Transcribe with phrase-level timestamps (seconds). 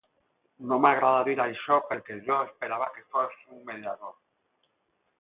[0.71, 4.21] No m’agrada dir això perquè jo esperava que fos un mediador.